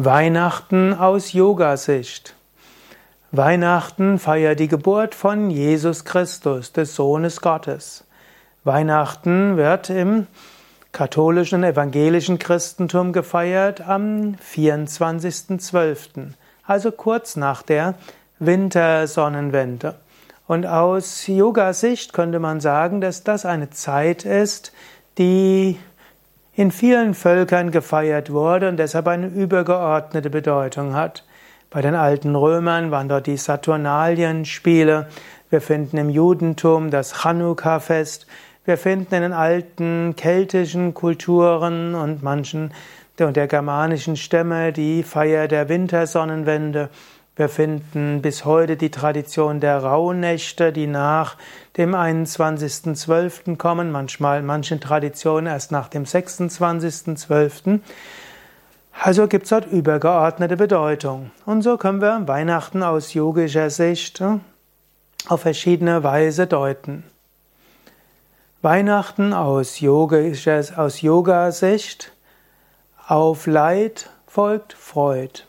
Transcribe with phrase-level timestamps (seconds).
[0.00, 2.36] Weihnachten aus Yoga-Sicht.
[3.32, 8.04] Weihnachten feiert die Geburt von Jesus Christus, des Sohnes Gottes.
[8.62, 10.28] Weihnachten wird im
[10.92, 16.28] katholischen evangelischen Christentum gefeiert am 24.12.,
[16.64, 17.94] also kurz nach der
[18.38, 19.96] Wintersonnenwende.
[20.46, 24.72] Und aus Yoga-Sicht könnte man sagen, dass das eine Zeit ist,
[25.18, 25.76] die
[26.58, 31.24] in vielen Völkern gefeiert wurde und deshalb eine übergeordnete Bedeutung hat.
[31.70, 35.06] Bei den alten Römern waren dort die Saturnalienspiele.
[35.50, 38.26] Wir finden im Judentum das Chanukka-Fest.
[38.64, 42.72] Wir finden in den alten keltischen Kulturen und manchen
[43.20, 46.90] der germanischen Stämme die Feier der Wintersonnenwende.
[47.38, 51.36] Wir finden bis heute die Tradition der Rauhnächte, die nach
[51.76, 53.56] dem 21.12.
[53.56, 57.78] kommen, manchmal manche Traditionen erst nach dem 26.12.
[59.00, 61.30] Also gibt es dort übergeordnete Bedeutung.
[61.46, 64.38] Und so können wir Weihnachten aus yogischer Sicht äh,
[65.28, 67.04] auf verschiedene Weise deuten.
[68.62, 72.10] Weihnachten aus, yogischer, aus Yoga-Sicht
[73.06, 75.44] auf Leid folgt Freud.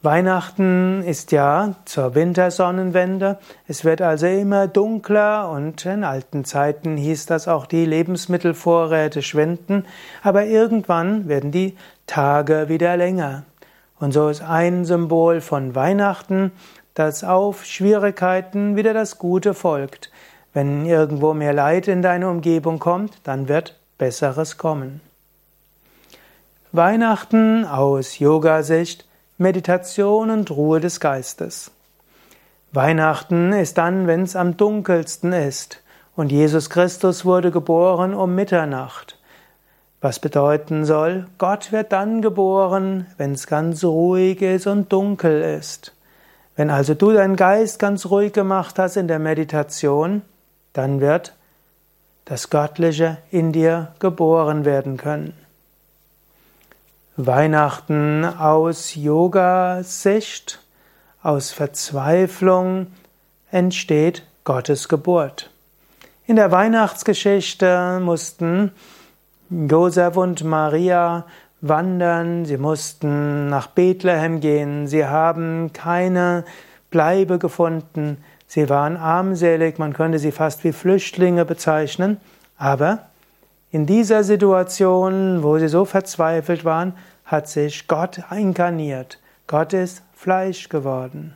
[0.00, 3.38] Weihnachten ist ja zur Wintersonnenwende.
[3.66, 9.86] Es wird also immer dunkler und in alten Zeiten hieß das auch, die Lebensmittelvorräte schwinden.
[10.22, 11.76] Aber irgendwann werden die
[12.06, 13.42] Tage wieder länger.
[13.98, 16.52] Und so ist ein Symbol von Weihnachten,
[16.94, 20.12] dass auf Schwierigkeiten wieder das Gute folgt.
[20.54, 25.00] Wenn irgendwo mehr Leid in deine Umgebung kommt, dann wird Besseres kommen.
[26.70, 29.07] Weihnachten aus Yoga-Sicht
[29.40, 31.70] Meditation und Ruhe des Geistes.
[32.72, 35.80] Weihnachten ist dann, wenn es am dunkelsten ist.
[36.16, 39.16] Und Jesus Christus wurde geboren um Mitternacht.
[40.00, 45.94] Was bedeuten soll, Gott wird dann geboren, wenn es ganz ruhig ist und dunkel ist.
[46.56, 50.22] Wenn also du deinen Geist ganz ruhig gemacht hast in der Meditation,
[50.72, 51.36] dann wird
[52.24, 55.32] das Göttliche in dir geboren werden können.
[57.20, 60.60] Weihnachten aus Yoga-Sicht,
[61.20, 62.86] aus Verzweiflung
[63.50, 65.50] entsteht Gottes Geburt.
[66.26, 68.70] In der Weihnachtsgeschichte mussten
[69.50, 71.26] Josef und Maria
[71.60, 76.44] wandern, sie mussten nach Bethlehem gehen, sie haben keine
[76.92, 82.18] Bleibe gefunden, sie waren armselig, man könnte sie fast wie Flüchtlinge bezeichnen,
[82.56, 83.07] aber
[83.70, 89.18] in dieser Situation, wo sie so verzweifelt waren, hat sich Gott inkarniert.
[89.46, 91.34] Gott ist Fleisch geworden.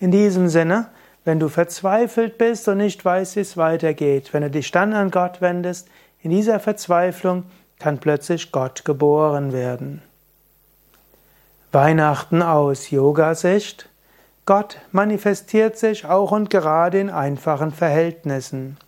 [0.00, 0.88] In diesem Sinne,
[1.24, 5.10] wenn du verzweifelt bist und nicht weißt, wie es weitergeht, wenn du dich dann an
[5.10, 5.88] Gott wendest,
[6.20, 7.44] in dieser Verzweiflung
[7.78, 10.02] kann plötzlich Gott geboren werden.
[11.70, 13.88] Weihnachten aus Yoga-Sicht.
[14.46, 18.78] Gott manifestiert sich auch und gerade in einfachen Verhältnissen.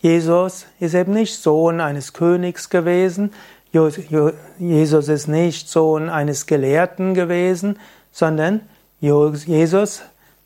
[0.00, 3.32] Jesus ist eben nicht Sohn eines Königs gewesen,
[3.70, 7.78] Jesus ist nicht Sohn eines Gelehrten gewesen,
[8.12, 8.62] sondern
[9.00, 10.02] Jesus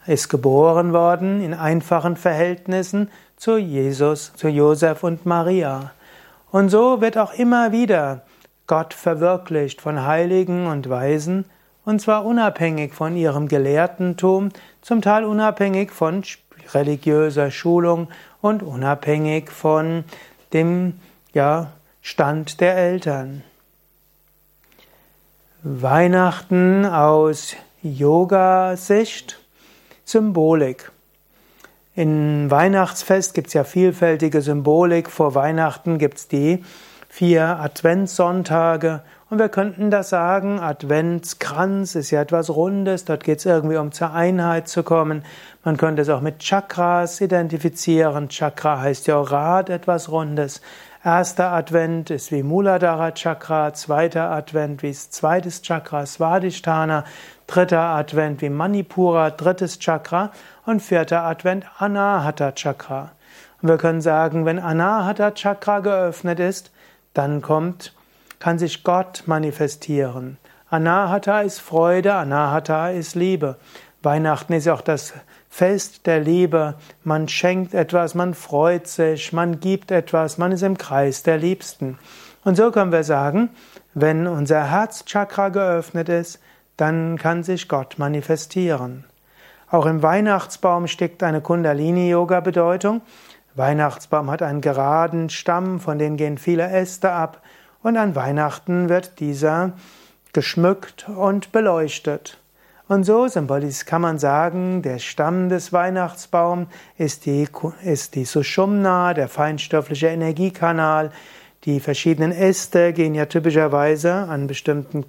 [0.06, 5.92] ist geboren worden in einfachen Verhältnissen zu Jesus, zu Josef und Maria.
[6.50, 8.22] Und so wird auch immer wieder
[8.66, 11.44] Gott verwirklicht von Heiligen und Weisen,
[11.84, 14.50] und zwar unabhängig von ihrem Gelehrtentum,
[14.82, 16.22] zum Teil unabhängig von
[16.74, 18.08] religiöser Schulung
[18.40, 20.04] und unabhängig von
[20.52, 21.00] dem
[21.32, 23.42] ja, Stand der Eltern.
[25.62, 29.40] Weihnachten aus Yoga-Sicht,
[30.04, 30.90] Symbolik.
[31.94, 35.10] In Weihnachtsfest gibt es ja vielfältige Symbolik.
[35.10, 36.64] Vor Weihnachten gibt es die
[37.08, 43.46] vier Adventssonntage und wir könnten das sagen, Adventskranz ist ja etwas Rundes, dort geht es
[43.46, 45.24] irgendwie um zur Einheit zu kommen.
[45.64, 48.28] Man könnte es auch mit Chakras identifizieren.
[48.28, 50.60] Chakra heißt ja auch Rad, etwas Rundes.
[51.02, 57.04] Erster Advent ist wie Muladhara Chakra, zweiter Advent wie zweites Chakra Svadhisthana,
[57.46, 60.30] dritter Advent wie Manipura, drittes Chakra
[60.66, 63.12] und vierter Advent Anahata Chakra.
[63.62, 66.70] Und wir können sagen, wenn Anahata Chakra geöffnet ist,
[67.14, 67.94] dann kommt,
[68.42, 70.36] kann sich Gott manifestieren.
[70.68, 73.54] Anahata ist Freude, Anahata ist Liebe.
[74.02, 75.12] Weihnachten ist auch das
[75.48, 76.74] Fest der Liebe.
[77.04, 82.00] Man schenkt etwas, man freut sich, man gibt etwas, man ist im Kreis der Liebsten.
[82.42, 83.50] Und so können wir sagen,
[83.94, 86.40] wenn unser Herzchakra geöffnet ist,
[86.76, 89.04] dann kann sich Gott manifestieren.
[89.70, 93.02] Auch im Weihnachtsbaum steckt eine Kundalini-Yoga-Bedeutung.
[93.54, 97.40] Weihnachtsbaum hat einen geraden Stamm, von dem gehen viele Äste ab.
[97.82, 99.72] Und an Weihnachten wird dieser
[100.32, 102.38] geschmückt und beleuchtet.
[102.88, 103.26] Und so
[103.86, 106.68] kann man sagen, der Stamm des Weihnachtsbaums
[106.98, 107.48] ist die,
[107.84, 111.10] ist die Sushumna, der feinstoffliche Energiekanal.
[111.64, 115.04] Die verschiedenen Äste gehen ja typischerweise an bestimmten,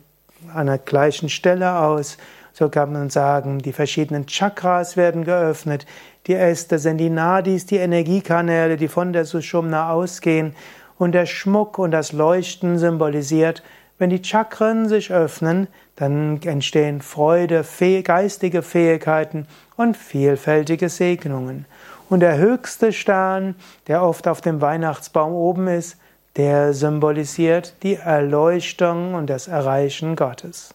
[0.53, 2.17] an der gleichen Stelle aus.
[2.53, 5.85] So kann man sagen, die verschiedenen Chakras werden geöffnet.
[6.27, 10.55] Die Äste sind die Nadis, die Energiekanäle, die von der Sushumna ausgehen.
[11.03, 13.61] Und der Schmuck und das Leuchten symbolisiert,
[13.97, 15.67] wenn die Chakren sich öffnen,
[15.97, 17.65] dann entstehen Freude,
[18.05, 19.45] geistige Fähigkeiten
[19.75, 21.65] und vielfältige Segnungen.
[22.07, 23.55] Und der höchste Stern,
[23.87, 25.97] der oft auf dem Weihnachtsbaum oben ist,
[26.37, 30.73] der symbolisiert die Erleuchtung und das Erreichen Gottes.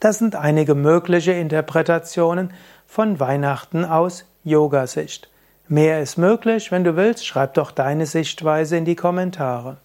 [0.00, 2.52] Das sind einige mögliche Interpretationen
[2.88, 5.30] von Weihnachten aus Yoga-Sicht.
[5.68, 9.78] Mehr ist möglich, wenn du willst, schreib doch deine Sichtweise in die Kommentare.